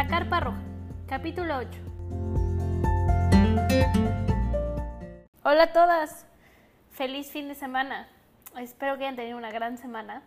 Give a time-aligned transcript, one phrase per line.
[0.00, 0.62] La Carpa Roja,
[1.06, 1.68] capítulo 8.
[5.42, 6.24] Hola a todas,
[6.90, 8.08] feliz fin de semana.
[8.58, 10.22] Espero que hayan tenido una gran semana.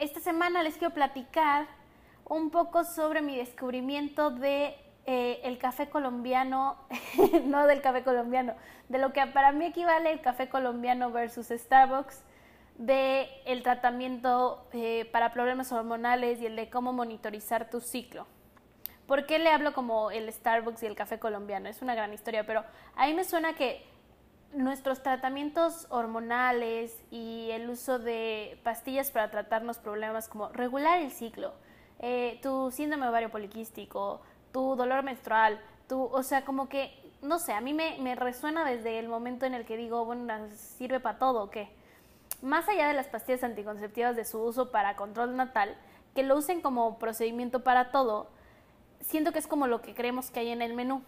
[0.00, 1.68] Esta semana les quiero platicar
[2.24, 4.74] un poco sobre mi descubrimiento de
[5.06, 6.76] eh, el café colombiano,
[7.44, 8.54] no del café colombiano,
[8.88, 12.24] de lo que para mí equivale el café colombiano versus Starbucks,
[12.76, 18.26] de el tratamiento eh, para problemas hormonales y el de cómo monitorizar tu ciclo.
[19.06, 21.68] ¿Por qué le hablo como el Starbucks y el café colombiano?
[21.68, 22.64] Es una gran historia, pero
[22.96, 23.84] a mí me suena que
[24.54, 31.52] nuestros tratamientos hormonales y el uso de pastillas para tratarnos problemas como regular el ciclo,
[31.98, 34.20] eh, tu síndrome ovario poliquístico,
[34.52, 38.64] tu dolor menstrual, tu, o sea, como que, no sé, a mí me, me resuena
[38.64, 41.68] desde el momento en el que digo, bueno, sirve para todo, ¿o qué?
[42.44, 45.74] Más allá de las pastillas anticonceptivas de su uso para control natal,
[46.14, 48.28] que lo usen como procedimiento para todo,
[49.00, 51.02] siento que es como lo que creemos que hay en el menú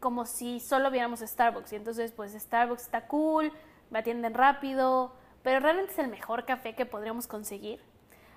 [0.00, 1.74] como si solo viéramos Starbucks.
[1.74, 3.52] Y entonces, pues Starbucks está cool,
[3.90, 7.82] me atienden rápido, pero realmente es el mejor café que podríamos conseguir.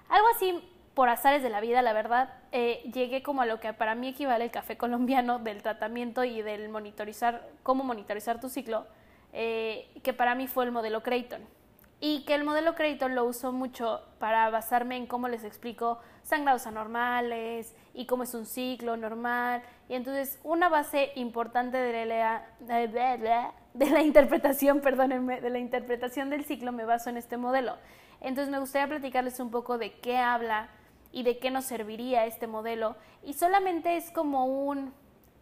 [0.09, 3.71] Algo así, por azares de la vida, la verdad, eh, llegué como a lo que
[3.71, 8.85] para mí equivale el café colombiano del tratamiento y del monitorizar, cómo monitorizar tu ciclo,
[9.31, 11.55] eh, que para mí fue el modelo Creighton
[11.99, 16.67] y que el modelo crédito lo uso mucho para basarme en cómo les explico sangrados
[16.67, 19.63] anormales y cómo es un ciclo normal.
[19.89, 26.45] Y entonces una base importante de la, de la interpretación, perdónenme, de la interpretación del
[26.45, 27.77] ciclo me baso en este modelo.
[28.21, 30.69] Entonces me gustaría platicarles un poco de qué habla
[31.11, 32.95] y de qué nos serviría este modelo.
[33.23, 34.93] Y solamente es como un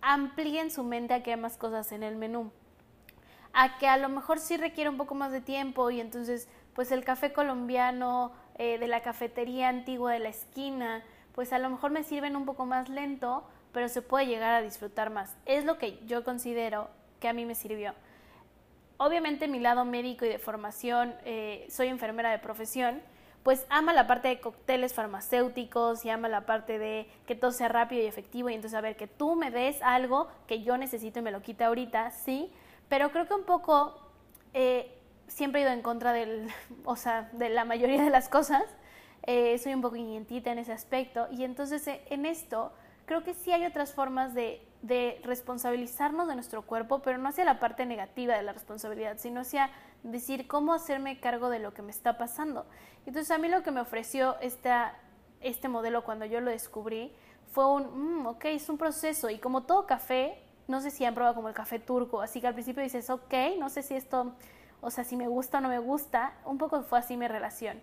[0.02, 2.52] amplíen su mente a que hay más cosas en el menú
[3.56, 6.92] a que a lo mejor sí requiere un poco más de tiempo y entonces pues
[6.92, 11.04] el café colombiano eh, de la cafetería antigua de la esquina,
[11.34, 14.62] pues a lo mejor me sirven un poco más lento, pero se puede llegar a
[14.62, 15.34] disfrutar más.
[15.46, 16.90] Es lo que yo considero
[17.22, 17.94] que a mí me sirvió.
[18.98, 23.02] Obviamente mi lado médico y de formación, eh, soy enfermera de profesión,
[23.44, 27.70] pues ama la parte de cócteles farmacéuticos y ama la parte de que todo sea
[27.70, 31.20] rápido y efectivo y entonces a ver que tú me des algo que yo necesito
[31.20, 32.52] y me lo quita ahorita, sí,
[32.90, 34.00] pero creo que un poco
[34.54, 34.96] eh,
[35.28, 36.50] siempre he ido en contra del,
[36.86, 38.64] o sea, de la mayoría de las cosas.
[39.24, 41.28] Eh, soy un poco inentita en ese aspecto.
[41.32, 42.72] Y entonces eh, en esto
[43.06, 47.44] creo que sí hay otras formas de, de, responsabilizarnos de nuestro cuerpo, pero no hacia
[47.44, 49.70] la parte negativa de la responsabilidad, sino hacia
[50.04, 52.66] decir cómo hacerme cargo de lo que me está pasando.
[53.06, 54.96] Entonces a mí lo que me ofreció esta,
[55.42, 57.12] este modelo cuando yo lo descubrí
[57.52, 59.30] fue un, mm, ok, es un proceso.
[59.30, 62.48] Y como todo café, no sé si han probado como el café turco, así que
[62.48, 64.34] al principio dices, ok, no sé si esto,
[64.82, 67.80] o sea, si me gusta o no me gusta, un poco fue así mi relación.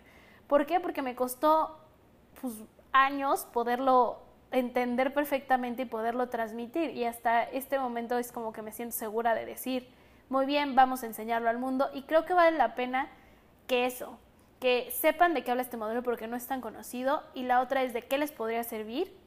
[0.47, 0.81] ¿Por qué?
[0.81, 1.78] Porque me costó
[2.41, 2.54] pues,
[2.92, 4.19] años poderlo
[4.50, 9.34] entender perfectamente y poderlo transmitir y hasta este momento es como que me siento segura
[9.34, 9.88] de decir,
[10.28, 13.09] muy bien, vamos a enseñarlo al mundo y creo que vale la pena
[13.66, 14.19] que eso,
[14.60, 17.82] que sepan de qué habla este modelo porque no es tan conocido y la otra
[17.82, 19.22] es de qué les podría servir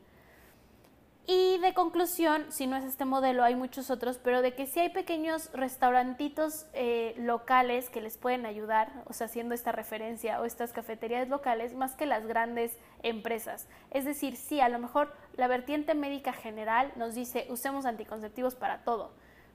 [1.28, 4.80] y de conclusión, si no es este modelo, hay muchos otros, pero de que sí
[4.80, 10.46] hay pequeños restaurantitos eh, locales que les pueden ayudar, o sea, haciendo esta referencia, o
[10.46, 13.68] estas cafeterías locales, más que las grandes empresas.
[13.90, 18.84] Es decir, sí, a lo mejor la vertiente médica general nos dice usemos anticonceptivos para
[18.84, 19.12] todo,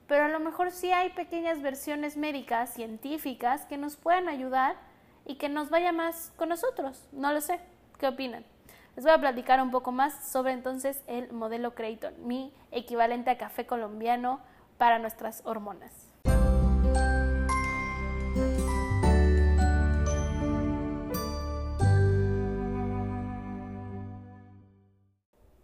[0.08, 4.74] pero a lo mejor sí hay pequeñas versiones médicas, científicas, que nos puedan ayudar
[5.24, 7.06] y que nos vaya más con nosotros.
[7.12, 7.60] No lo sé.
[7.98, 8.44] ¿Qué opinan?
[8.96, 13.38] Les voy a platicar un poco más sobre entonces el modelo Creighton, mi equivalente a
[13.38, 14.40] café colombiano
[14.78, 16.08] para nuestras hormonas.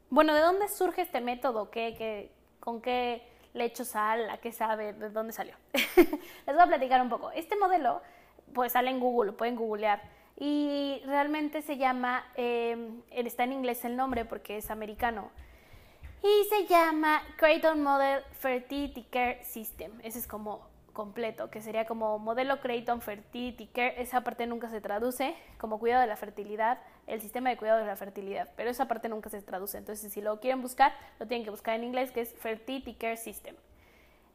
[0.09, 1.71] Bueno, ¿de dónde surge este método?
[1.71, 4.31] ¿Qué, con qué le echo sal?
[4.31, 4.93] ¿A qué sabe?
[4.93, 5.57] ¿De dónde salió?
[5.75, 7.33] Les voy a platicar un poco.
[7.33, 8.01] Este modelo,
[8.55, 10.01] pues sale en Google, lo pueden googlear
[10.37, 15.31] y realmente se llama, eh, está en inglés el nombre porque es americano,
[16.23, 19.93] y se llama Creighton Model Fertility Care System.
[20.03, 24.01] Ese es como completo, que sería como modelo Creighton Fertility Care.
[24.01, 27.87] Esa parte nunca se traduce como cuidado de la fertilidad, el sistema de cuidado de
[27.87, 29.77] la fertilidad, pero esa parte nunca se traduce.
[29.79, 33.19] Entonces, si lo quieren buscar, lo tienen que buscar en inglés, que es Fertility Care
[33.19, 33.55] System.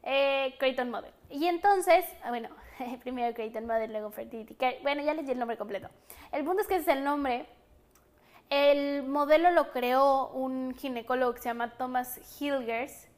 [0.04, 1.12] Eh, Creighton Model.
[1.30, 2.48] Y entonces, ah, bueno,
[3.02, 4.78] primero Creighton Model, luego Fertility Care.
[4.82, 5.88] Bueno, ya les di el nombre completo.
[6.30, 7.46] El punto es que ese es el nombre.
[8.50, 13.08] El modelo lo creó un ginecólogo que se llama Thomas Hilgers,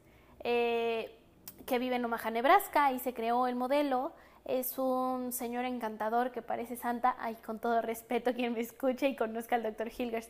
[0.43, 1.17] eh,
[1.65, 4.13] que vive en Omaha, Nebraska, y se creó el modelo.
[4.45, 9.15] Es un señor encantador que parece santa, ay, con todo respeto quien me escuche y
[9.15, 10.29] conozca al doctor Hilgers,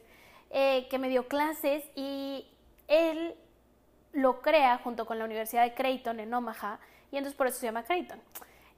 [0.49, 2.47] eh, que me dio clases y
[2.87, 3.35] él
[4.13, 6.79] lo crea junto con la Universidad de Creighton en Omaha
[7.11, 8.19] y entonces por eso se llama Creighton.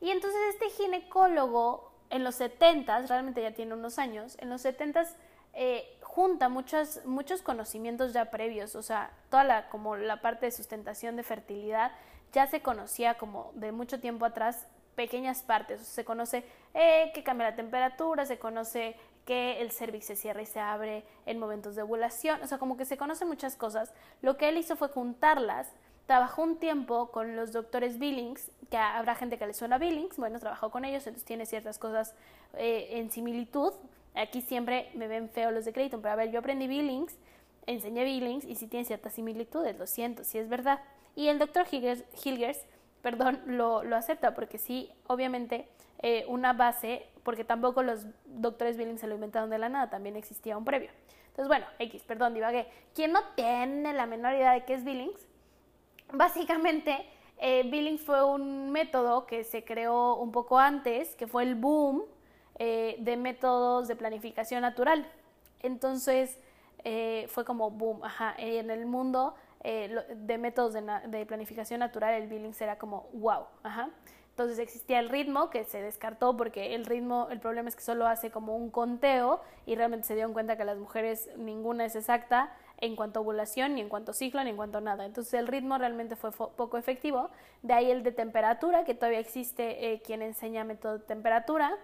[0.01, 5.05] Y entonces este ginecólogo en los 70, realmente ya tiene unos años, en los 70
[5.53, 10.51] eh, junta muchos, muchos conocimientos ya previos, o sea, toda la, como la parte de
[10.51, 11.91] sustentación de fertilidad
[12.31, 17.49] ya se conocía como de mucho tiempo atrás pequeñas partes, se conoce eh, que cambia
[17.49, 18.95] la temperatura, se conoce
[19.25, 22.77] que el cervix se cierra y se abre en momentos de ovulación, o sea, como
[22.77, 23.93] que se conocen muchas cosas.
[24.21, 25.71] Lo que él hizo fue juntarlas,
[26.07, 30.39] trabajó un tiempo con los doctores Billings, que habrá gente que le suena Billings, bueno,
[30.39, 32.15] trabajó con ellos, entonces tiene ciertas cosas
[32.55, 33.73] eh, en similitud.
[34.15, 37.15] Aquí siempre me ven feo los de Creighton, pero a ver, yo aprendí Billings,
[37.67, 40.79] enseñé Billings y sí tiene ciertas similitudes, lo siento, sí es verdad.
[41.15, 42.65] Y el doctor Hilgers,
[43.01, 45.67] perdón, lo, lo, acepta porque sí, obviamente,
[45.99, 50.15] eh, una base, porque tampoco los doctores Billings se lo inventaron de la nada, también
[50.15, 50.89] existía un previo.
[51.27, 52.67] Entonces, bueno, X, perdón, divagué.
[52.95, 55.27] ¿Quién no tiene la menor idea de qué es Billings?
[56.11, 57.05] Básicamente,
[57.37, 62.03] eh, Billings fue un método que se creó un poco antes, que fue el boom
[62.59, 65.09] eh, de métodos de planificación natural.
[65.61, 66.39] Entonces,
[67.27, 69.35] fue como boom, ajá, en el mundo
[69.69, 73.47] eh, de métodos de, planificación natural, el Billings era como wow.
[73.63, 73.89] Ajá.
[74.29, 78.05] Entonces existía el ritmo que se descartó porque el ritmo, el problema es que solo
[78.05, 82.55] hace como un conteo y realmente se dieron cuenta que las mujeres ninguna es exacta
[82.79, 85.05] en cuanto a ovulación, ni en cuanto a ciclo, ni en cuanto a nada.
[85.05, 87.29] Entonces el ritmo realmente fue poco efectivo.
[87.61, 91.77] De ahí el de temperatura, que todavía existe eh, quien enseña método de temperatura.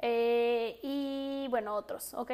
[0.00, 2.32] Eh, y bueno, otros, ¿ok?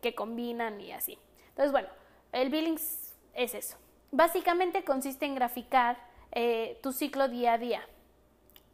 [0.00, 1.18] Que combinan y así.
[1.48, 1.88] Entonces, bueno,
[2.32, 3.76] el Billings es eso.
[4.10, 5.98] Básicamente consiste en graficar
[6.32, 7.82] eh, tu ciclo día a día.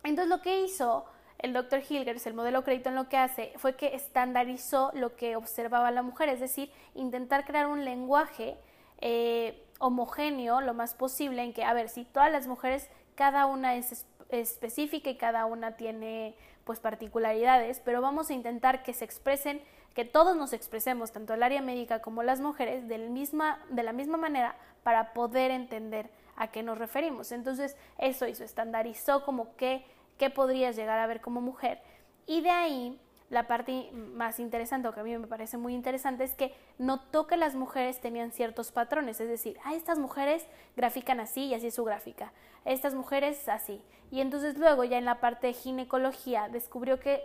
[0.04, 1.06] Entonces lo que hizo
[1.38, 1.82] el Dr.
[1.88, 6.28] Hilgers, el modelo Creighton, lo que hace fue que estandarizó lo que observaba la mujer,
[6.28, 8.56] es decir, intentar crear un lenguaje
[9.00, 13.76] eh, homogéneo lo más posible en que, a ver, si todas las mujeres, cada una
[13.76, 16.34] es específica y cada una tiene
[16.64, 19.62] pues particularidades, pero vamos a intentar que se expresen,
[19.94, 23.92] que todos nos expresemos, tanto el área médica como las mujeres, de, misma, de la
[23.92, 27.32] misma manera para poder entender a qué nos referimos.
[27.32, 29.84] Entonces, eso hizo, estandarizó como qué,
[30.18, 31.80] qué podrías llegar a ver como mujer.
[32.26, 36.24] Y de ahí, la parte más interesante, o que a mí me parece muy interesante,
[36.24, 40.46] es que notó que las mujeres tenían ciertos patrones, es decir, ah, estas mujeres
[40.76, 42.32] grafican así y así es su gráfica,
[42.64, 43.82] estas mujeres así.
[44.10, 47.22] Y entonces luego ya en la parte de ginecología descubrió que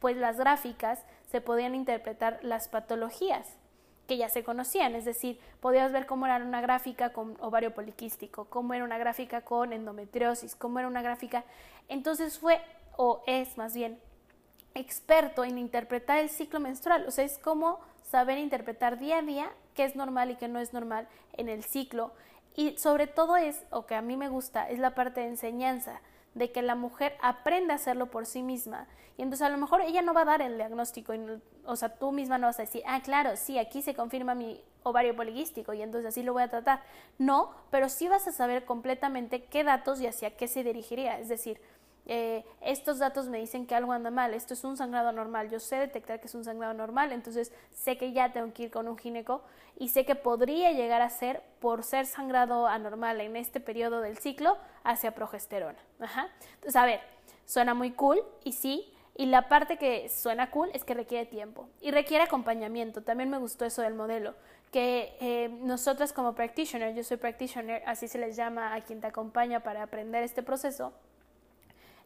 [0.00, 3.56] pues las gráficas se podían interpretar las patologías
[4.06, 8.46] que ya se conocían, es decir, podías ver cómo era una gráfica con ovario poliquístico,
[8.46, 11.44] cómo era una gráfica con endometriosis, cómo era una gráfica.
[11.88, 12.60] Entonces fue,
[12.96, 13.98] o es más bien,
[14.74, 19.50] experto en interpretar el ciclo menstrual, o sea, es como saber interpretar día a día
[19.74, 22.12] qué es normal y qué no es normal en el ciclo.
[22.56, 26.00] Y sobre todo es, o que a mí me gusta, es la parte de enseñanza,
[26.34, 28.86] de que la mujer aprenda a hacerlo por sí misma.
[29.16, 31.20] Y entonces a lo mejor ella no va a dar el diagnóstico, y
[31.64, 34.62] o sea, tú misma no vas a decir, ah, claro, sí, aquí se confirma mi
[34.84, 36.82] ovario poliquístico y entonces así lo voy a tratar.
[37.18, 41.18] No, pero sí vas a saber completamente qué datos y hacia qué se dirigiría.
[41.18, 41.60] Es decir,
[42.06, 45.58] eh, estos datos me dicen que algo anda mal, esto es un sangrado normal, yo
[45.58, 48.88] sé detectar que es un sangrado normal, entonces sé que ya tengo que ir con
[48.88, 49.42] un gineco
[49.78, 54.18] y sé que podría llegar a ser por ser sangrado anormal en este periodo del
[54.18, 55.78] ciclo hacia progesterona.
[55.98, 56.28] Ajá.
[56.54, 57.00] Entonces, a ver,
[57.46, 61.68] suena muy cool y sí, y la parte que suena cool es que requiere tiempo
[61.80, 63.02] y requiere acompañamiento.
[63.02, 64.34] También me gustó eso del modelo,
[64.72, 69.06] que eh, nosotras como practitioner, yo soy practitioner, así se les llama a quien te
[69.06, 70.92] acompaña para aprender este proceso,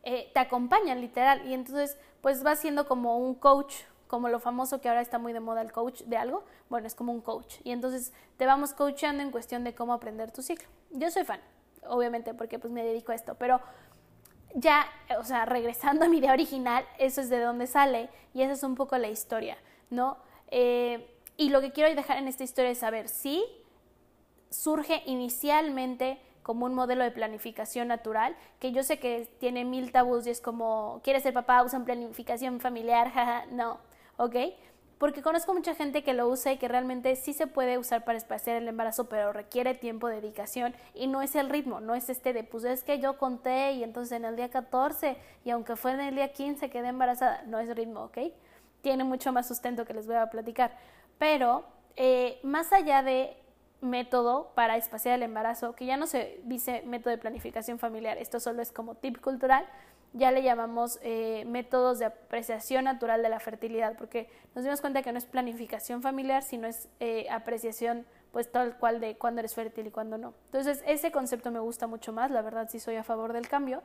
[0.02, 3.74] eh, te acompañan literal y entonces pues va siendo como un coach,
[4.06, 6.94] como lo famoso que ahora está muy de moda el coach de algo, bueno, es
[6.94, 10.68] como un coach y entonces te vamos coachando en cuestión de cómo aprender tu ciclo.
[10.90, 11.40] Yo soy fan,
[11.86, 13.60] obviamente, porque pues me dedico a esto, pero
[14.54, 14.86] ya,
[15.18, 18.62] o sea, regresando a mi idea original, eso es de dónde sale y esa es
[18.62, 19.58] un poco la historia,
[19.90, 20.18] ¿no?
[20.50, 23.44] Eh, y lo que quiero dejar en esta historia es saber si
[24.50, 30.26] surge inicialmente como un modelo de planificación natural, que yo sé que tiene mil tabús
[30.26, 31.62] y es como, ¿quieres ser papá?
[31.62, 33.80] Usan planificación familiar, jaja, no,
[34.16, 34.34] ¿ok?
[34.96, 38.16] Porque conozco mucha gente que lo usa y que realmente sí se puede usar para
[38.16, 42.32] espaciar el embarazo, pero requiere tiempo, dedicación y no es el ritmo, no es este
[42.32, 45.92] de, pues es que yo conté y entonces en el día 14 y aunque fue
[45.92, 48.32] en el día 15 quedé embarazada, no es ritmo, ¿ok?
[48.80, 50.74] Tiene mucho más sustento que les voy a platicar.
[51.18, 53.36] Pero eh, más allá de
[53.80, 58.40] método para espaciar el embarazo, que ya no se dice método de planificación familiar, esto
[58.40, 59.66] solo es como tip cultural,
[60.14, 65.02] ya le llamamos eh, métodos de apreciación natural de la fertilidad, porque nos dimos cuenta
[65.02, 69.54] que no es planificación familiar, sino es eh, apreciación pues tal cual de cuándo eres
[69.54, 70.34] fértil y cuándo no.
[70.46, 73.82] Entonces, ese concepto me gusta mucho más, la verdad sí soy a favor del cambio.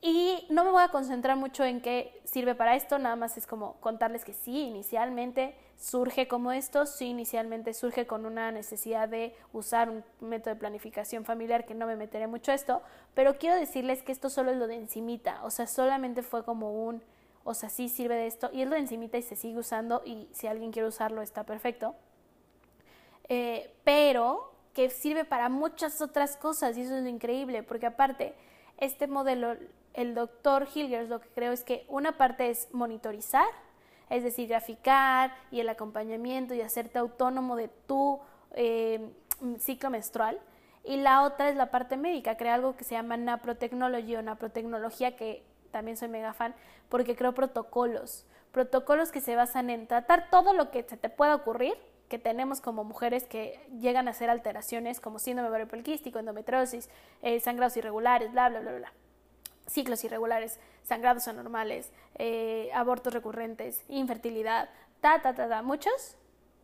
[0.00, 3.46] Y no me voy a concentrar mucho en qué sirve para esto, nada más es
[3.46, 9.34] como contarles que sí, inicialmente surge como esto, sí, inicialmente surge con una necesidad de
[9.52, 12.82] usar un método de planificación familiar, que no me meteré mucho a esto,
[13.14, 16.86] pero quiero decirles que esto solo es lo de encimita, o sea, solamente fue como
[16.86, 17.02] un,
[17.44, 20.02] o sea, sí sirve de esto, y es lo de encimita y se sigue usando,
[20.04, 21.94] y si alguien quiere usarlo está perfecto,
[23.28, 28.34] eh, pero que sirve para muchas otras cosas, y eso es lo increíble, porque aparte,
[28.78, 29.56] este modelo
[29.96, 33.46] el doctor Hilgers lo que creo es que una parte es monitorizar,
[34.10, 38.20] es decir, graficar y el acompañamiento y hacerte autónomo de tu
[38.54, 39.10] eh,
[39.58, 40.38] ciclo menstrual.
[40.84, 45.16] Y la otra es la parte médica, crea algo que se llama naprotecnología o naprotecnología,
[45.16, 46.54] que también soy mega fan,
[46.88, 51.34] porque creo protocolos, protocolos que se basan en tratar todo lo que se te pueda
[51.34, 51.74] ocurrir,
[52.08, 56.88] que tenemos como mujeres que llegan a hacer alteraciones como síndrome ovario poliquístico, endometriosis,
[57.22, 58.92] eh, sangrados irregulares, bla, bla, bla, bla
[59.66, 64.68] ciclos irregulares, sangrados anormales, eh, abortos recurrentes, infertilidad,
[65.00, 66.16] ta, ta, ta, ta, muchos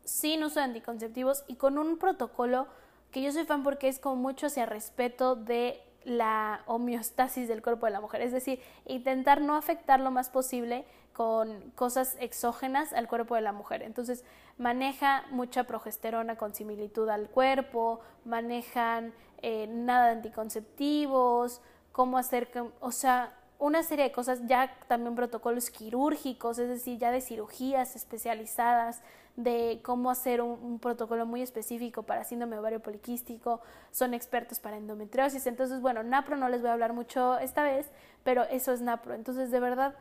[0.04, 2.66] sin uso de anticonceptivos y con un protocolo
[3.10, 7.86] que yo soy fan porque es como mucho hacia respeto de la homeostasis del cuerpo
[7.86, 13.06] de la mujer, es decir, intentar no afectar lo más posible con cosas exógenas al
[13.06, 13.82] cuerpo de la mujer.
[13.82, 14.24] Entonces,
[14.58, 21.60] maneja mucha progesterona con similitud al cuerpo, manejan eh, nada de anticonceptivos,
[21.92, 22.48] cómo hacer,
[22.80, 27.94] o sea, una serie de cosas, ya también protocolos quirúrgicos, es decir, ya de cirugías
[27.94, 29.02] especializadas,
[29.36, 33.60] de cómo hacer un, protocolo muy específico para síndrome ovario poliquístico,
[33.92, 37.88] son expertos para endometriosis, entonces, bueno, NAPRO no les voy a hablar mucho esta vez,
[38.24, 39.94] pero eso es NAPRO, entonces, de verdad,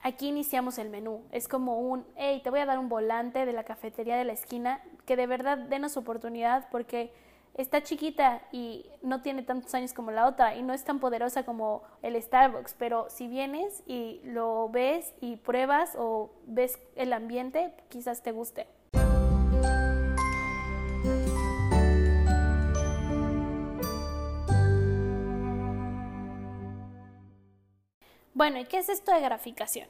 [0.00, 3.52] aquí iniciamos el menú, es como un, hey, te voy a dar un volante de
[3.52, 7.12] la cafetería de la esquina, que de verdad denos oportunidad porque
[7.54, 11.44] está chiquita y no tiene tantos años como la otra y no es tan poderosa
[11.44, 17.72] como el Starbucks, pero si vienes y lo ves y pruebas o ves el ambiente,
[17.88, 18.66] quizás te guste.
[28.32, 29.86] Bueno, ¿y qué es esto de graficación?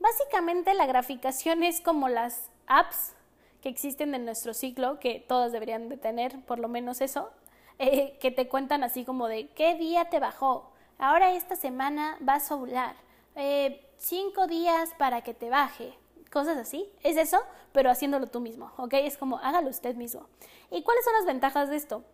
[0.00, 3.14] Básicamente la graficación es como las apps
[3.62, 7.30] que existen en nuestro ciclo, que todas deberían de tener por lo menos eso,
[7.78, 12.50] eh, que te cuentan así como de qué día te bajó, ahora esta semana vas
[12.50, 12.96] a ovular,
[13.36, 15.94] eh, cinco días para que te baje,
[16.30, 17.38] cosas así, es eso,
[17.72, 18.94] pero haciéndolo tú mismo, ¿ok?
[18.94, 20.26] Es como hágalo usted mismo.
[20.70, 22.04] ¿Y cuáles son las ventajas de esto?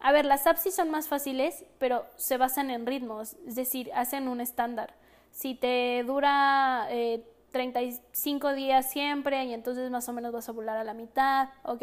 [0.00, 3.90] A ver, las apps sí son más fáciles, pero se basan en ritmos, es decir,
[3.94, 4.94] hacen un estándar.
[5.32, 10.76] Si te dura eh, 35 días siempre y entonces más o menos vas a volar
[10.76, 11.82] a la mitad, ¿ok?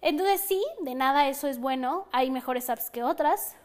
[0.00, 3.56] Entonces sí, de nada eso es bueno, hay mejores apps que otras,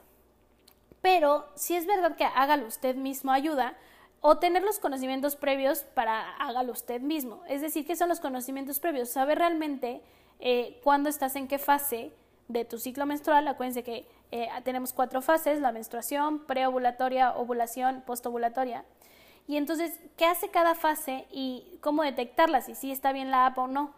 [1.00, 3.76] pero si es verdad que hágalo usted mismo ayuda
[4.20, 7.44] o tener los conocimientos previos para hágalo usted mismo.
[7.48, 9.10] Es decir, ¿qué son los conocimientos previos?
[9.10, 10.02] Saber realmente
[10.40, 12.12] eh, cuándo estás en qué fase
[12.48, 13.48] de tu ciclo menstrual.
[13.48, 18.86] Acuérdense que eh, tenemos cuatro fases, la menstruación, preovulatoria, ovulación, postovulatoria.
[19.48, 22.62] Y entonces, ¿qué hace cada fase y cómo detectarla?
[22.62, 23.94] Si sí está bien la app o no.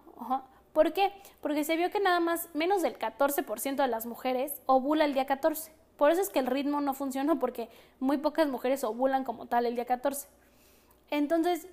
[0.73, 1.13] ¿Por qué?
[1.41, 5.25] Porque se vio que nada más menos del 14% de las mujeres ovula el día
[5.25, 5.71] 14.
[5.97, 9.65] Por eso es que el ritmo no funcionó, porque muy pocas mujeres ovulan como tal
[9.65, 10.27] el día 14.
[11.11, 11.67] Entonces,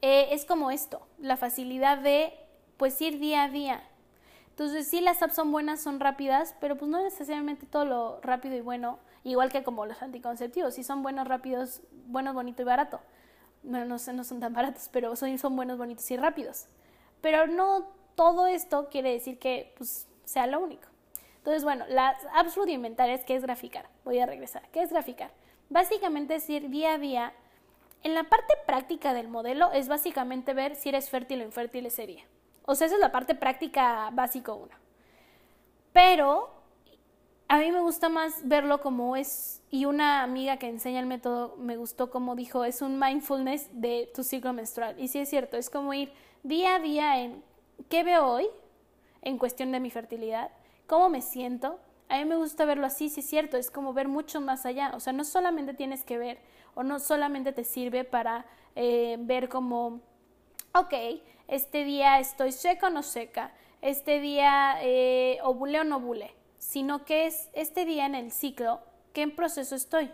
[0.00, 2.32] eh, es como esto, la facilidad de
[2.76, 3.82] pues ir día a día.
[4.50, 8.56] Entonces, sí, las apps son buenas, son rápidas, pero pues no necesariamente todo lo rápido
[8.56, 13.00] y bueno igual que como los anticonceptivos, si son buenos, rápidos, buenos, bonito y barato.
[13.62, 16.66] Bueno, no, no son tan baratos, pero son, son buenos, bonitos y rápidos.
[17.20, 20.88] Pero no todo esto quiere decir que pues, sea lo único.
[21.38, 23.88] Entonces, bueno, las apps rudimentarias, ¿qué es graficar?
[24.04, 24.62] Voy a regresar.
[24.72, 25.30] ¿Qué es graficar?
[25.68, 27.32] Básicamente es ir día a día.
[28.02, 32.06] En la parte práctica del modelo es básicamente ver si eres fértil o infértil ese
[32.06, 32.24] día.
[32.66, 34.74] O sea, esa es la parte práctica básico uno.
[35.92, 36.50] Pero
[37.48, 41.56] a mí me gusta más verlo como es, y una amiga que enseña el método
[41.58, 44.98] me gustó como dijo, es un mindfulness de tu ciclo menstrual.
[44.98, 47.42] Y sí es cierto, es como ir día a día en
[47.88, 48.46] qué veo hoy
[49.22, 50.50] en cuestión de mi fertilidad,
[50.86, 51.78] cómo me siento.
[52.08, 54.92] A mí me gusta verlo así, sí es cierto, es como ver mucho más allá.
[54.94, 56.38] O sea, no solamente tienes que ver
[56.74, 60.00] o no solamente te sirve para eh, ver como,
[60.74, 60.94] ok,
[61.48, 67.04] este día estoy seca o no seca, este día eh, ovule o no ovule sino
[67.04, 68.80] que es este día en el ciclo,
[69.12, 70.10] ¿qué en proceso estoy?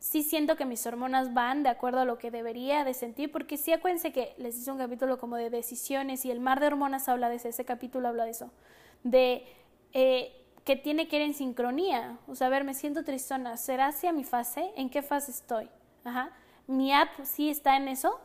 [0.00, 3.56] sí siento que mis hormonas van de acuerdo a lo que debería de sentir, porque
[3.56, 7.08] sí acuérdense que les hice un capítulo como de decisiones y el mar de hormonas
[7.08, 8.50] habla de eso, ese capítulo habla de eso,
[9.02, 9.46] de
[9.94, 13.86] eh, que tiene que ir en sincronía, o sea, a ver, me siento tristona, ¿será
[13.86, 14.72] hacia mi fase?
[14.76, 15.70] ¿En qué fase estoy?
[16.04, 16.32] Ajá.
[16.66, 18.20] Mi app sí está en eso.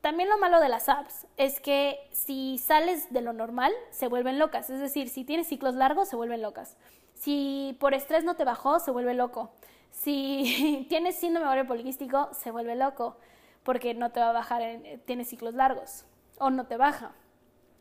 [0.00, 4.38] También lo malo de las apps es que si sales de lo normal, se vuelven
[4.38, 6.76] locas, es decir, si tienes ciclos largos, se vuelven locas.
[7.14, 9.50] Si por estrés no te bajó, se vuelve loco.
[9.90, 13.16] Si tienes síndrome ovario poliquístico, se vuelve loco
[13.64, 16.06] porque no te va a bajar, en, tiene ciclos largos
[16.38, 17.12] o no te baja.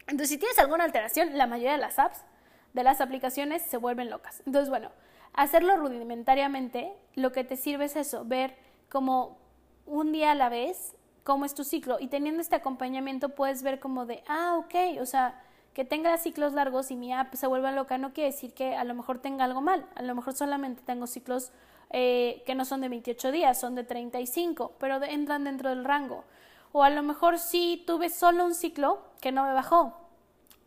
[0.02, 2.26] Entonces, si tienes alguna alteración, la mayoría de las apps,
[2.74, 4.42] de las aplicaciones, se vuelven locas.
[4.46, 4.92] Entonces, bueno,
[5.34, 8.56] hacerlo rudimentariamente, lo que te sirve es eso, ver
[8.90, 9.38] como
[9.86, 10.97] un día a la vez
[11.28, 15.06] cómo es tu ciclo y teniendo este acompañamiento puedes ver como de, ah, ok, o
[15.06, 15.44] sea,
[15.74, 18.86] que tenga ciclos largos y mi app se vuelva loca no quiere decir que a
[18.86, 21.52] lo mejor tenga algo mal, a lo mejor solamente tengo ciclos
[21.90, 26.24] eh, que no son de 28 días, son de 35, pero entran dentro del rango.
[26.72, 29.98] O a lo mejor sí tuve solo un ciclo que no me bajó,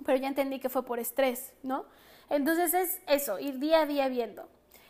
[0.05, 1.87] pero ya entendí que fue por estrés, ¿no?
[2.29, 4.47] Entonces es eso, ir día a día viendo.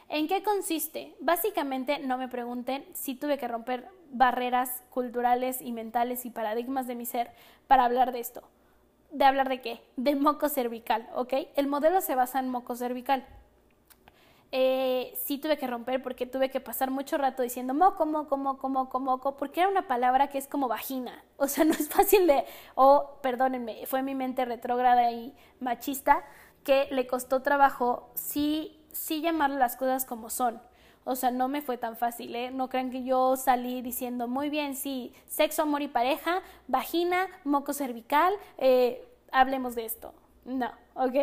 [0.08, 1.14] ¿En qué consiste?
[1.20, 6.94] Básicamente no me pregunten si tuve que romper barreras culturales y mentales y paradigmas de
[6.94, 7.30] mi ser
[7.66, 8.42] para hablar de esto
[9.10, 9.82] de hablar de qué?
[9.96, 11.34] De moco cervical, ¿ok?
[11.56, 13.26] El modelo se basa en moco cervical.
[14.52, 18.68] Eh, sí tuve que romper porque tuve que pasar mucho rato diciendo moco, moco, moco,
[18.68, 21.24] moco, moco, porque era una palabra que es como vagina.
[21.36, 26.24] O sea, no es fácil de, o perdónenme, fue mi mente retrógrada y machista
[26.64, 30.60] que le costó trabajo sí, sí llamar las cosas como son.
[31.10, 32.52] O sea, no me fue tan fácil, ¿eh?
[32.52, 37.72] No crean que yo salí diciendo, muy bien, sí, sexo, amor y pareja, vagina, moco
[37.72, 40.14] cervical, eh, hablemos de esto.
[40.44, 41.16] No, ¿ok?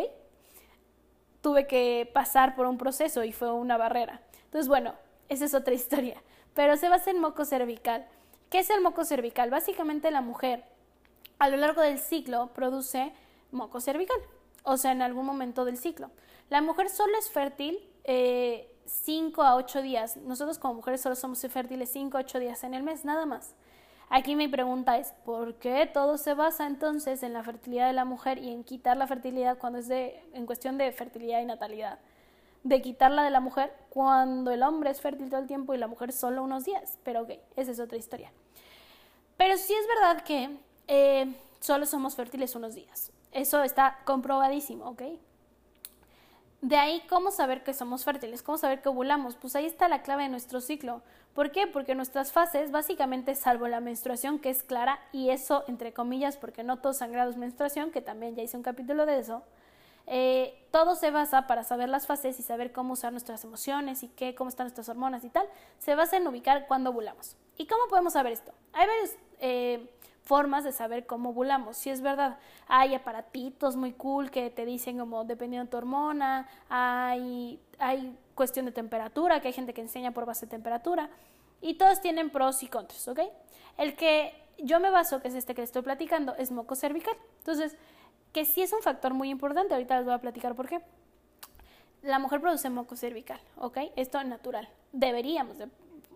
[1.40, 4.20] Tuve que pasar por un proceso y fue una barrera.
[4.44, 4.92] Entonces, bueno,
[5.30, 6.22] esa es otra historia.
[6.52, 8.06] Pero se basa en moco cervical.
[8.50, 9.48] ¿Qué es el moco cervical?
[9.48, 10.64] Básicamente la mujer
[11.38, 13.10] a lo largo del ciclo produce
[13.52, 14.18] moco cervical,
[14.64, 16.10] o sea, en algún momento del ciclo.
[16.50, 20.16] La mujer solo es fértil eh, 5 a 8 días.
[20.16, 23.54] Nosotros como mujeres solo somos fértiles 5 a 8 días en el mes, nada más.
[24.10, 28.06] Aquí mi pregunta es, ¿por qué todo se basa entonces en la fertilidad de la
[28.06, 31.98] mujer y en quitar la fertilidad cuando es de, en cuestión de fertilidad y natalidad?
[32.64, 35.88] De quitarla de la mujer cuando el hombre es fértil todo el tiempo y la
[35.88, 36.98] mujer solo unos días.
[37.04, 38.32] Pero ok, esa es otra historia.
[39.36, 40.56] Pero sí es verdad que
[40.88, 43.12] eh, solo somos fértiles unos días.
[43.30, 45.02] Eso está comprobadísimo, ¿ok?
[46.60, 48.42] De ahí, ¿cómo saber que somos fértiles?
[48.42, 49.36] ¿Cómo saber que ovulamos?
[49.36, 51.02] Pues ahí está la clave de nuestro ciclo.
[51.32, 51.68] ¿Por qué?
[51.68, 56.64] Porque nuestras fases, básicamente, salvo la menstruación, que es clara, y eso, entre comillas, porque
[56.64, 59.44] no todo sangrado es menstruación, que también ya hice un capítulo de eso,
[60.10, 64.08] eh, todo se basa para saber las fases y saber cómo usar nuestras emociones y
[64.08, 65.46] qué, cómo están nuestras hormonas y tal,
[65.78, 67.36] se basa en ubicar cuándo ovulamos.
[67.56, 68.52] ¿Y cómo podemos saber esto?
[68.72, 69.90] Hay varios eh,
[70.28, 71.78] formas de saber cómo ovulamos.
[71.78, 72.36] Si es verdad,
[72.66, 78.66] hay aparatitos muy cool que te dicen como dependiendo de tu hormona, hay, hay cuestión
[78.66, 81.08] de temperatura, que hay gente que enseña por base de temperatura,
[81.62, 83.20] y todos tienen pros y contras, ¿ok?
[83.78, 87.16] El que yo me baso, que es este que les estoy platicando, es moco cervical.
[87.38, 87.74] Entonces,
[88.34, 90.82] que sí es un factor muy importante, ahorita les voy a platicar por qué.
[92.02, 93.78] La mujer produce moco cervical, ¿ok?
[93.96, 94.68] Esto es natural.
[94.92, 95.68] Deberíamos, de,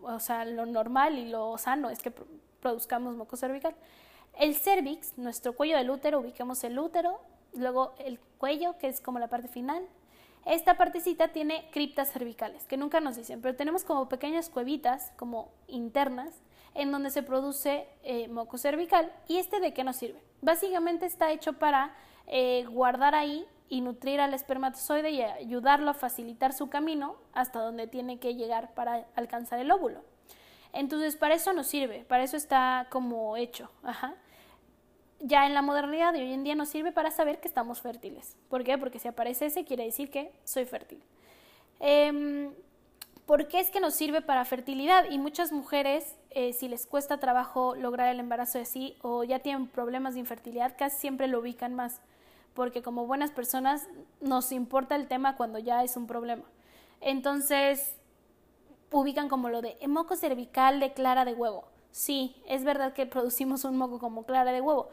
[0.03, 2.12] o sea, lo normal y lo sano es que
[2.62, 3.75] produzcamos moco cervical.
[4.38, 7.20] El cervix, nuestro cuello del útero, ubiquemos el útero,
[7.53, 9.85] luego el cuello, que es como la parte final.
[10.46, 15.53] Esta partecita tiene criptas cervicales, que nunca nos dicen, pero tenemos como pequeñas cuevitas, como
[15.68, 16.35] internas,
[16.75, 19.12] en donde se produce eh, moco cervical.
[19.29, 20.20] ¿Y este de qué nos sirve?
[20.40, 21.94] Básicamente está hecho para
[22.27, 27.87] eh, guardar ahí y nutrir al espermatozoide y ayudarlo a facilitar su camino hasta donde
[27.87, 30.03] tiene que llegar para alcanzar el óvulo.
[30.73, 33.71] Entonces, para eso nos sirve, para eso está como hecho.
[33.83, 34.15] Ajá.
[35.21, 38.37] Ya en la modernidad de hoy en día nos sirve para saber que estamos fértiles.
[38.49, 38.79] ¿Por qué?
[38.79, 41.03] Porque si aparece ese, quiere decir que soy fértil.
[41.81, 42.51] Eh,
[43.27, 45.09] ¿Por qué es que nos sirve para fertilidad?
[45.09, 49.39] Y muchas mujeres, eh, si les cuesta trabajo lograr el embarazo de sí o ya
[49.39, 52.01] tienen problemas de infertilidad, casi siempre lo ubican más.
[52.53, 53.87] Porque como buenas personas
[54.21, 56.43] nos importa el tema cuando ya es un problema.
[57.01, 57.97] Entonces,
[58.92, 61.64] ubican como lo de moco cervical de clara de huevo.
[61.90, 64.88] Sí, es verdad que producimos un moco como clara de huevo,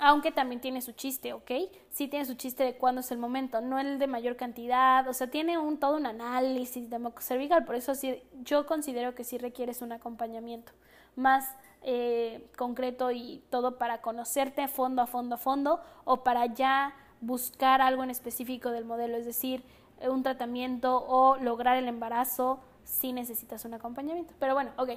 [0.00, 1.50] aunque también tiene su chiste, ¿ok?
[1.90, 5.12] Sí tiene su chiste de cuándo es el momento, no el de mayor cantidad, o
[5.12, 9.24] sea, tiene un todo un análisis de moco cervical, por eso sí, yo considero que
[9.24, 10.72] sí requieres un acompañamiento
[11.16, 11.44] más
[11.82, 17.80] eh, concreto y todo para conocerte fondo, a fondo, a fondo, o para ya buscar
[17.80, 19.64] algo en específico del modelo, es decir,
[20.08, 24.34] un tratamiento o lograr el embarazo sí necesitas un acompañamiento.
[24.38, 24.90] Pero bueno, ok.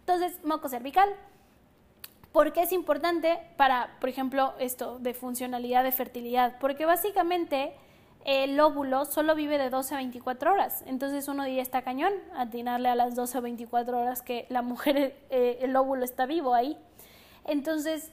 [0.00, 1.08] Entonces, moco cervical.
[2.32, 6.58] ¿Por qué es importante para, por ejemplo, esto de funcionalidad de fertilidad?
[6.58, 7.74] Porque básicamente
[8.24, 10.82] el óvulo solo vive de 12 a 24 horas.
[10.86, 15.16] Entonces uno diría está cañón atinarle a las 12 a 24 horas que la mujer,
[15.30, 16.78] eh, el óvulo está vivo ahí.
[17.44, 18.10] Entonces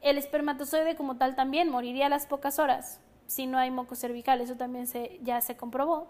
[0.00, 4.40] el espermatozoide como tal también moriría a las pocas horas si no hay moco cervical.
[4.40, 6.08] Eso también se, ya se comprobó.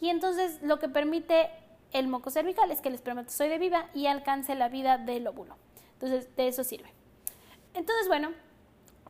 [0.00, 1.50] Y entonces lo que permite
[1.94, 5.56] el moco cervical es que el espermatozoide viva y alcance la vida del óvulo.
[5.94, 6.92] Entonces de eso sirve.
[7.72, 8.32] Entonces bueno,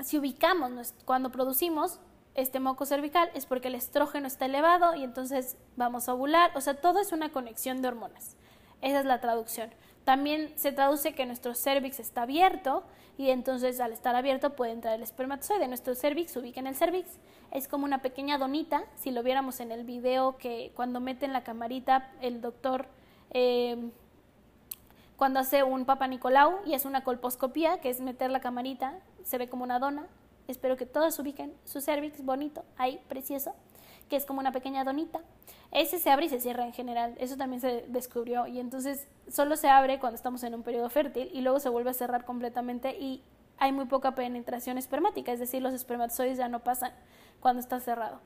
[0.00, 1.98] si ubicamos cuando producimos
[2.34, 6.50] este moco cervical es porque el estrógeno está elevado y entonces vamos a ovular.
[6.56, 8.36] O sea, todo es una conexión de hormonas.
[8.82, 9.70] Esa es la traducción.
[10.04, 12.84] También se traduce que nuestro cervix está abierto
[13.16, 15.66] y entonces al estar abierto puede entrar el espermatozoide.
[15.68, 17.08] Nuestro cervix, ubica en el cervix,
[17.52, 18.84] es como una pequeña donita.
[18.96, 22.86] Si lo viéramos en el video que cuando meten la camarita el doctor
[23.30, 23.90] eh,
[25.16, 29.38] cuando hace un Papa Nicolau y es una colposcopía, que es meter la camarita, se
[29.38, 30.06] ve como una dona,
[30.46, 33.54] Espero que todos ubiquen su cervix bonito, ahí, precioso,
[34.08, 35.20] que es como una pequeña donita.
[35.70, 39.56] Ese se abre y se cierra en general, eso también se descubrió y entonces solo
[39.56, 42.96] se abre cuando estamos en un periodo fértil y luego se vuelve a cerrar completamente
[42.96, 43.22] y
[43.58, 46.92] hay muy poca penetración espermática, es decir, los espermatozoides ya no pasan
[47.40, 48.20] cuando está cerrado.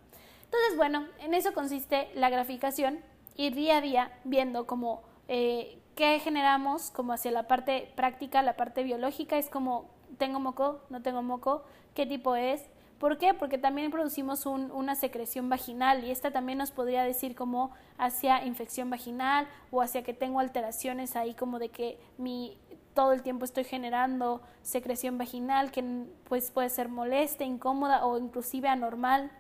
[0.45, 3.01] Entonces, bueno, en eso consiste la graficación,
[3.37, 8.57] ir día a día viendo como eh, qué generamos como hacia la parte práctica, la
[8.57, 11.65] parte biológica, es como tengo moco, no tengo moco,
[11.95, 12.63] qué tipo es.
[12.99, 13.33] ¿Por qué?
[13.33, 18.91] Porque también producimos una secreción vaginal y esta también nos podría decir como hacia infección
[18.91, 22.59] vaginal o hacia que tengo alteraciones ahí como de que mi
[22.95, 25.85] todo el tiempo estoy generando secreción vaginal que
[26.29, 29.31] pues puede ser molesta, incómoda o inclusive anormal.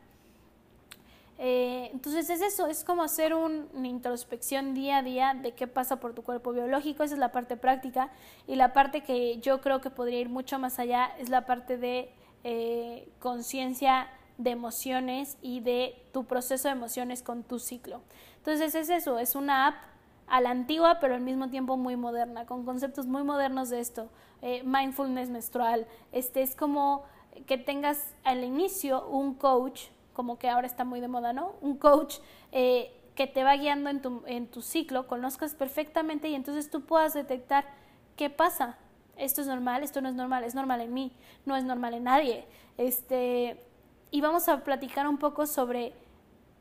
[1.38, 5.98] Eh, entonces es eso, es como hacer una introspección día a día de qué pasa
[5.98, 8.10] por tu cuerpo biológico, esa es la parte práctica
[8.46, 11.76] y la parte que yo creo que podría ir mucho más allá es la parte
[11.78, 12.12] de
[12.50, 14.08] eh, conciencia
[14.38, 18.00] de emociones y de tu proceso de emociones con tu ciclo.
[18.38, 19.74] Entonces es eso, es una app
[20.28, 24.08] a la antigua pero al mismo tiempo muy moderna, con conceptos muy modernos de esto,
[24.40, 27.04] eh, mindfulness menstrual, este es como
[27.46, 31.52] que tengas al inicio un coach como que ahora está muy de moda, ¿no?
[31.60, 32.16] Un coach
[32.50, 36.80] eh, que te va guiando en tu, en tu ciclo, conozcas perfectamente y entonces tú
[36.80, 37.66] puedas detectar
[38.16, 38.78] qué pasa.
[39.18, 41.12] Esto es normal, esto no es normal, es normal en mí,
[41.44, 42.46] no es normal en nadie.
[42.76, 43.60] Este,
[44.12, 45.92] y vamos a platicar un poco sobre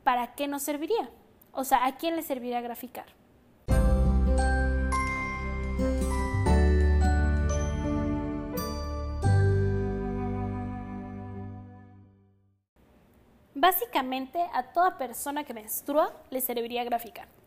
[0.02, 1.08] para qué nos serviría.
[1.52, 3.06] O sea, ¿a quién le serviría graficar?
[13.54, 17.37] Básicamente a toda persona que menstrua le serviría graficar.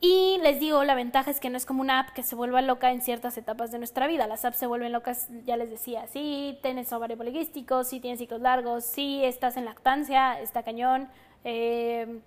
[0.00, 2.60] Y les digo, la ventaja es que no es como una app que se vuelva
[2.60, 4.26] loca en ciertas etapas de nuestra vida.
[4.26, 8.42] Las apps se vuelven locas, ya les decía, si tienes ovario poliquístico, si tienes ciclos
[8.42, 11.08] largos, si estás en lactancia, está cañón.
[11.44, 12.20] Eh,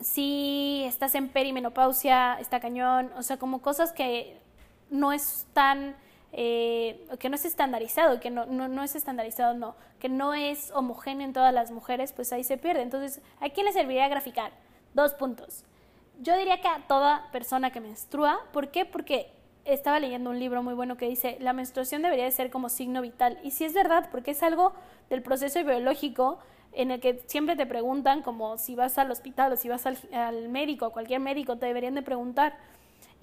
[0.00, 3.10] si estás en perimenopausia, está cañón.
[3.16, 4.38] O sea, como cosas que
[4.90, 5.96] no es tan
[6.32, 10.70] eh, que no es estandarizado, que no, no, no, es estandarizado, no, que no es
[10.70, 12.82] homogéneo en todas las mujeres, pues ahí se pierde.
[12.82, 14.52] Entonces, ¿a quién le serviría graficar?
[14.94, 15.64] Dos puntos.
[16.20, 18.84] Yo diría que a toda persona que menstrua, ¿por qué?
[18.84, 19.32] Porque
[19.64, 23.00] estaba leyendo un libro muy bueno que dice, la menstruación debería de ser como signo
[23.00, 23.38] vital.
[23.42, 24.74] Y si es verdad, porque es algo
[25.08, 26.38] del proceso biológico
[26.72, 29.96] en el que siempre te preguntan, como si vas al hospital o si vas al,
[30.12, 32.58] al médico, cualquier médico, te deberían de preguntar,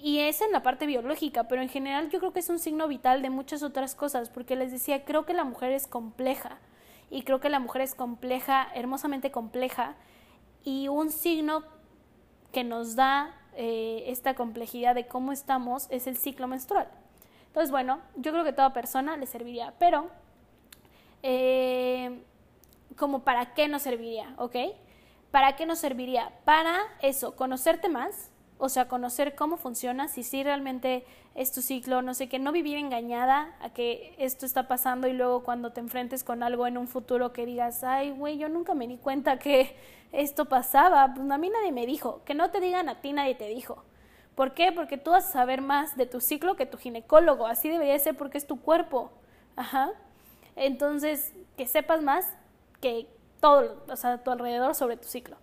[0.00, 2.88] y es en la parte biológica, pero en general yo creo que es un signo
[2.88, 6.58] vital de muchas otras cosas, porque les decía, creo que la mujer es compleja
[7.10, 9.94] y creo que la mujer es compleja, hermosamente compleja,
[10.64, 11.62] y un signo
[12.52, 16.88] que nos da eh, esta complejidad de cómo estamos es el ciclo menstrual.
[17.48, 20.08] Entonces, bueno, yo creo que toda persona le serviría, pero
[21.22, 22.22] eh,
[22.96, 24.56] como para qué nos serviría, ¿ok?
[25.30, 26.32] ¿Para qué nos serviría?
[26.44, 32.02] Para eso, conocerte más, o sea, conocer cómo funciona, si sí realmente es tu ciclo,
[32.02, 35.80] no sé qué, no vivir engañada a que esto está pasando y luego cuando te
[35.80, 39.38] enfrentes con algo en un futuro que digas, ay, güey, yo nunca me di cuenta
[39.38, 39.76] que
[40.12, 43.34] esto pasaba, pues a mí nadie me dijo, que no te digan a ti, nadie
[43.34, 43.84] te dijo.
[44.34, 44.72] ¿Por qué?
[44.72, 48.16] Porque tú vas a saber más de tu ciclo que tu ginecólogo, así debería ser
[48.16, 49.10] porque es tu cuerpo.
[49.56, 49.90] Ajá.
[50.56, 52.26] Entonces, que sepas más
[52.80, 53.08] que
[53.40, 55.36] todo, o sea, a tu alrededor sobre tu ciclo.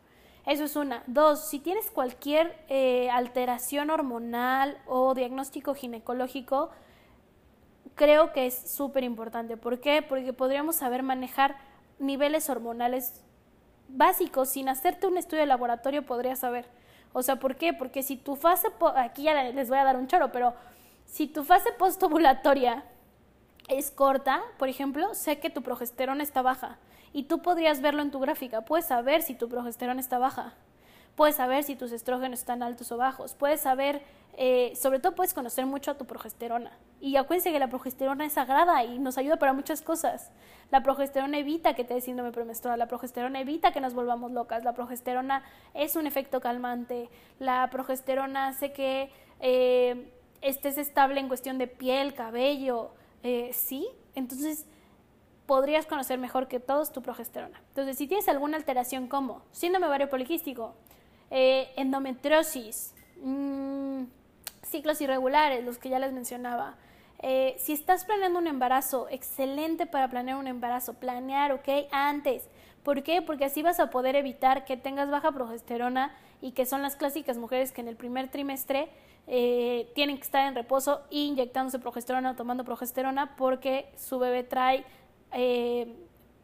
[0.46, 1.04] Eso es una.
[1.08, 6.70] Dos, si tienes cualquier eh, alteración hormonal o diagnóstico ginecológico,
[7.96, 9.58] creo que es súper importante.
[9.58, 10.04] ¿Por qué?
[10.04, 11.56] Porque podríamos saber manejar
[11.98, 13.24] niveles hormonales
[13.88, 14.50] básicos.
[14.50, 16.66] Sin hacerte un estudio de laboratorio podrías saber.
[17.12, 17.74] O sea, ¿por qué?
[17.74, 20.54] Porque si tu fase, aquí ya les voy a dar un choro, pero
[21.06, 22.84] si tu fase postovulatoria
[23.68, 26.78] es corta, por ejemplo, sé que tu progesterona está baja
[27.16, 30.54] y tú podrías verlo en tu gráfica, puedes saber si tu progesterona está baja,
[31.16, 34.02] puedes saber si tus estrógenos están altos o bajos, puedes saber,
[34.36, 36.78] eh, sobre todo puedes conocer mucho a tu progesterona.
[37.00, 40.30] Y acuérdense que la progesterona es sagrada y nos ayuda para muchas cosas.
[40.72, 44.66] La progesterona evita que te dé síndrome premenstrual, la progesterona evita que nos volvamos locas,
[44.66, 45.42] la progesterona
[45.74, 52.14] es un efecto calmante, la progesterona hace que eh, estés estable en cuestión de piel,
[52.14, 52.92] cabello,
[53.24, 54.66] eh, sí, entonces
[55.46, 57.62] podrías conocer mejor que todos tu progesterona.
[57.70, 60.74] Entonces, si tienes alguna alteración como síndrome ovario poliquístico,
[61.32, 64.04] eh, endometriosis, mm,
[64.64, 66.76] ciclos irregulares, los que ya les mencionaba,
[67.20, 71.88] eh, si estás planeando un embarazo, excelente para planear un embarazo, planear, ¿ok?
[71.92, 72.48] Antes.
[72.84, 73.22] ¿Por qué?
[73.22, 77.38] Porque así vas a poder evitar que tengas baja progesterona y que son las clásicas
[77.38, 78.90] mujeres que en el primer trimestre
[79.28, 84.86] eh, tienen que estar en reposo inyectándose progesterona o tomando progesterona porque su bebé trae,
[85.32, 85.96] eh,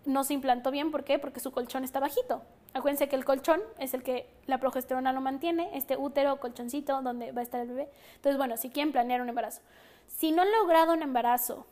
[0.06, 0.92] no se implantó bien.
[0.92, 1.20] ¿Por qué?
[1.20, 2.42] Porque su colchón está bajito.
[2.74, 7.32] Acuérdense que el colchón es el que la progesterona lo mantiene, este útero, colchoncito donde
[7.32, 7.90] va a estar el bebé.
[8.16, 9.62] Entonces, bueno, si quieren planear un embarazo.
[10.08, 11.66] Si no han logrado un embarazo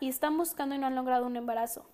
[0.00, 1.84] y están buscando y no han logrado un embarazo,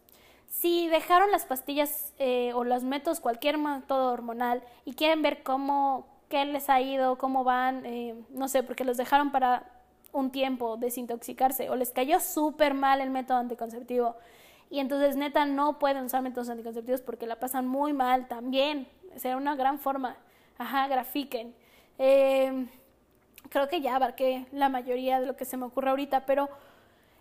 [0.49, 6.07] si dejaron las pastillas eh, o los métodos, cualquier método hormonal y quieren ver cómo,
[6.29, 9.65] qué les ha ido, cómo van, eh, no sé, porque los dejaron para
[10.13, 14.17] un tiempo desintoxicarse o les cayó súper mal el método anticonceptivo
[14.75, 19.37] y entonces neta no pueden usar métodos anticonceptivos porque la pasan muy mal también, sea
[19.37, 20.17] una gran forma,
[20.59, 21.55] ajá, grafiquen.
[21.97, 22.67] Eh,
[23.51, 26.49] creo que ya abarqué la mayoría de lo que se me ocurre ahorita, pero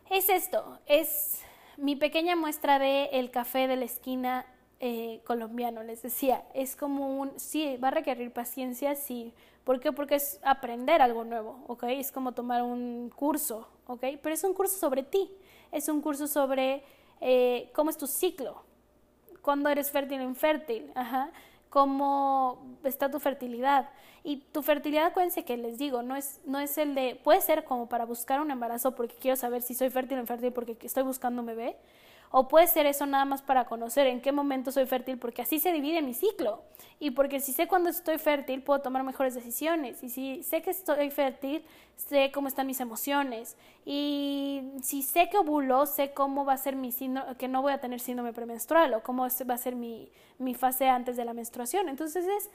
[0.09, 1.43] es esto, es
[1.77, 4.47] mi pequeña muestra de el café de la esquina
[4.79, 9.31] eh, colombiano, les decía, es como un, sí, va a requerir paciencia, sí.
[9.63, 9.91] ¿Por qué?
[9.91, 11.83] Porque es aprender algo nuevo, ¿ok?
[11.89, 14.05] Es como tomar un curso, ¿ok?
[14.23, 15.31] Pero es un curso sobre ti,
[15.71, 16.83] es un curso sobre
[17.25, 18.63] eh, cómo es tu ciclo,
[19.41, 21.31] cuándo eres fértil o infértil, ajá,
[21.69, 23.89] cómo está tu fertilidad.
[24.25, 27.63] Y tu fertilidad, acuérdense que les digo, no es, no es el de, puede ser
[27.63, 31.03] como para buscar un embarazo porque quiero saber si soy fértil o infértil porque estoy
[31.03, 31.77] buscando un bebé,
[32.35, 35.59] o puede ser eso nada más para conocer en qué momento soy fértil, porque así
[35.59, 36.63] se divide mi ciclo.
[36.99, 40.01] Y porque si sé cuándo estoy fértil, puedo tomar mejores decisiones.
[40.01, 41.63] Y si sé que estoy fértil,
[41.95, 43.55] sé cómo están mis emociones.
[43.85, 47.71] Y si sé que ovulo, sé cómo va a ser mi síndrome, que no voy
[47.71, 50.09] a tener síndrome premenstrual o cómo va a ser mi,
[50.55, 51.87] fase antes de la menstruación.
[51.87, 52.49] Entonces es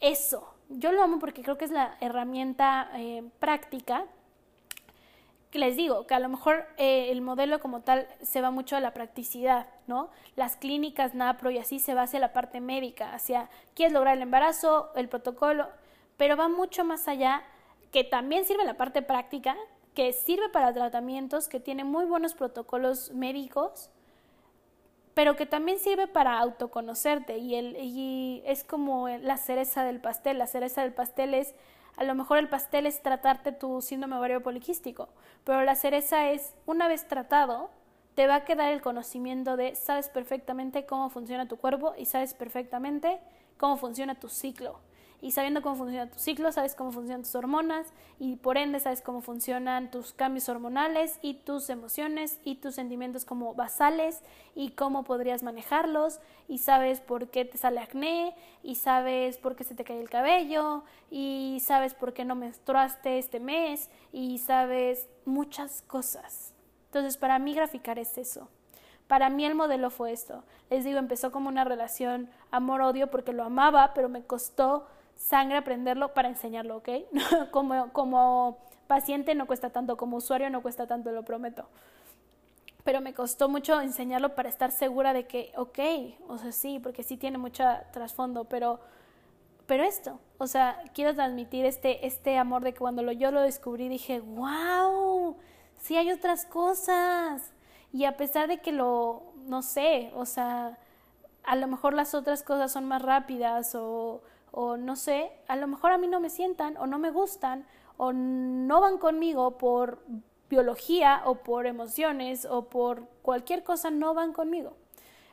[0.00, 0.54] eso.
[0.70, 4.06] Yo lo amo porque creo que es la herramienta eh, práctica
[5.50, 8.76] que les digo, que a lo mejor eh, el modelo como tal se va mucho
[8.76, 10.10] a la practicidad, ¿no?
[10.36, 14.22] Las clínicas NAPRO y así se va hacia la parte médica, hacia quieres lograr el
[14.22, 15.68] embarazo, el protocolo,
[16.16, 17.42] pero va mucho más allá,
[17.92, 19.56] que también sirve la parte práctica,
[19.94, 23.90] que sirve para tratamientos, que tiene muy buenos protocolos médicos,
[25.14, 30.38] pero que también sirve para autoconocerte y, el, y es como la cereza del pastel.
[30.38, 31.56] La cereza del pastel es
[31.98, 35.08] a lo mejor el pastel es tratarte tu síndrome ovario poliquístico,
[35.44, 37.70] pero la cereza es, una vez tratado,
[38.14, 42.34] te va a quedar el conocimiento de sabes perfectamente cómo funciona tu cuerpo y sabes
[42.34, 43.20] perfectamente
[43.56, 44.80] cómo funciona tu ciclo
[45.20, 49.02] y sabiendo cómo funciona tu ciclo, sabes cómo funcionan tus hormonas y por ende sabes
[49.02, 54.22] cómo funcionan tus cambios hormonales y tus emociones y tus sentimientos como basales
[54.54, 59.64] y cómo podrías manejarlos y sabes por qué te sale acné y sabes por qué
[59.64, 65.08] se te cae el cabello y sabes por qué no menstruaste este mes y sabes
[65.24, 66.54] muchas cosas.
[66.86, 68.48] Entonces para mí graficar es eso.
[69.08, 70.44] Para mí el modelo fue esto.
[70.70, 74.86] Les digo, empezó como una relación amor-odio porque lo amaba, pero me costó
[75.18, 76.88] sangre aprenderlo para enseñarlo, ¿ok?
[77.50, 81.68] como, como paciente no cuesta tanto, como usuario no cuesta tanto, lo prometo.
[82.84, 85.78] Pero me costó mucho enseñarlo para estar segura de que, ok,
[86.28, 88.80] o sea, sí, porque sí tiene mucho trasfondo, pero,
[89.66, 93.42] pero esto, o sea, quiero transmitir este, este amor de que cuando lo, yo lo
[93.42, 95.36] descubrí dije, wow,
[95.76, 97.52] sí hay otras cosas.
[97.92, 100.78] Y a pesar de que lo, no sé, o sea,
[101.44, 105.66] a lo mejor las otras cosas son más rápidas o o no sé, a lo
[105.66, 110.02] mejor a mí no me sientan o no me gustan o no van conmigo por
[110.48, 114.76] biología o por emociones o por cualquier cosa, no van conmigo.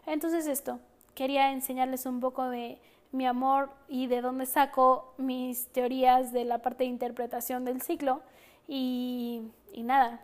[0.06, 0.80] Entonces esto,
[1.14, 2.80] quería enseñarles un poco de
[3.12, 8.22] mi amor y de dónde saco mis teorías de la parte de interpretación del ciclo
[8.68, 10.20] y, nada,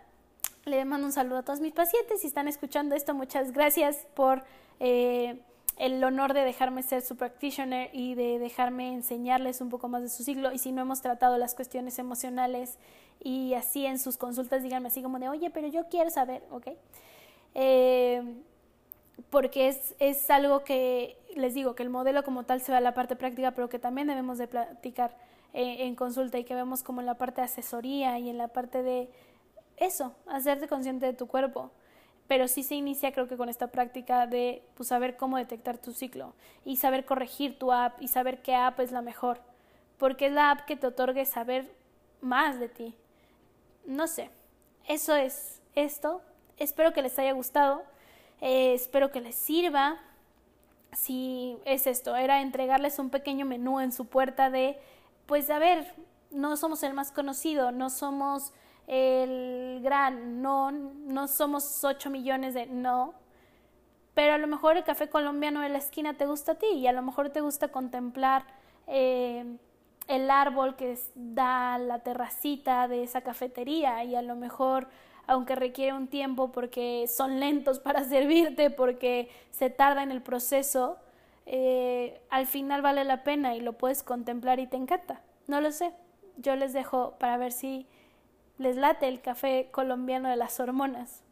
[0.66, 2.22] le mando un saludo a todos mis pacientes.
[2.22, 4.44] Si están escuchando esto, muchas gracias por...
[4.80, 5.40] Eh,
[5.78, 10.10] el honor de dejarme ser su practitioner y de dejarme enseñarles un poco más de
[10.10, 10.52] su ciclo.
[10.52, 12.78] Y si no hemos tratado las cuestiones emocionales
[13.20, 16.68] y así en sus consultas, díganme así como de, oye, pero yo quiero saber, ¿ok?
[17.56, 18.42] Eh,
[19.30, 22.82] porque es, es algo que les digo, que el modelo como tal se va a
[22.82, 25.16] la parte práctica, pero que también debemos de platicar
[25.54, 28.50] eh, en consulta y que vemos como en la parte de asesoría y en la
[28.50, 29.10] parte de
[29.78, 31.72] eso, hacerte consciente de tu cuerpo.
[32.32, 35.92] Pero sí se inicia creo que con esta práctica de pues, saber cómo detectar tu
[35.92, 39.42] ciclo y saber corregir tu app y saber qué app es la mejor.
[39.98, 41.70] Porque es la app que te otorgue saber
[42.22, 42.96] más de ti.
[43.86, 44.30] No sé,
[44.88, 46.22] eso es esto.
[46.56, 47.84] Espero que les haya gustado.
[48.40, 50.00] Eh, espero que les sirva.
[50.94, 54.80] Si es esto, era entregarles un pequeño menú en su puerta de,
[55.26, 55.94] pues a ver,
[56.30, 58.54] no somos el más conocido, no somos
[58.92, 63.14] el gran, no, no somos 8 millones de, no,
[64.14, 66.88] pero a lo mejor el café colombiano de la esquina te gusta a ti y
[66.88, 68.44] a lo mejor te gusta contemplar
[68.88, 69.46] eh,
[70.10, 74.90] el árbol que da la terracita de esa cafetería y a lo mejor
[75.26, 80.98] aunque requiere un tiempo porque son lentos para servirte, porque se tarda en el proceso,
[81.46, 85.22] eh, al final vale la pena y lo puedes contemplar y te encanta.
[85.48, 85.94] No lo sé.
[86.36, 87.88] Yo les dejo para ver si
[88.62, 91.24] les late el café colombiano de las hormonas.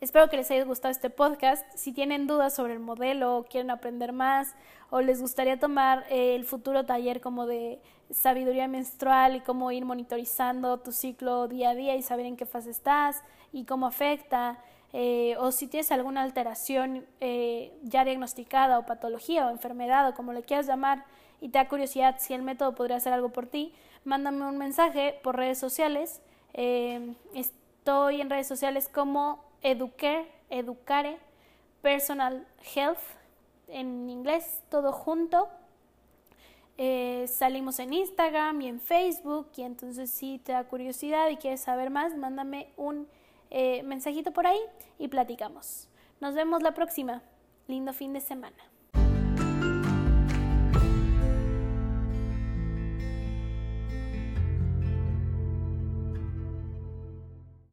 [0.00, 1.64] Espero que les haya gustado este podcast.
[1.74, 4.54] Si tienen dudas sobre el modelo o quieren aprender más
[4.90, 9.84] o les gustaría tomar eh, el futuro taller como de sabiduría menstrual y cómo ir
[9.84, 14.58] monitorizando tu ciclo día a día y saber en qué fase estás y cómo afecta,
[14.92, 20.32] eh, o si tienes alguna alteración eh, ya diagnosticada o patología o enfermedad o como
[20.32, 21.04] le quieras llamar
[21.40, 23.72] y te da curiosidad si el método podría hacer algo por ti,
[24.04, 26.20] mándame un mensaje por redes sociales.
[26.54, 31.18] estoy en redes sociales como Educare, Educare,
[31.82, 32.98] Personal Health,
[33.68, 35.48] en inglés, todo junto.
[36.80, 41.60] Eh, salimos en Instagram y en Facebook y entonces si te da curiosidad y quieres
[41.60, 43.08] saber más, mándame un
[43.50, 44.60] eh, mensajito por ahí
[44.98, 45.88] y platicamos.
[46.20, 47.22] Nos vemos la próxima.
[47.66, 48.56] Lindo fin de semana.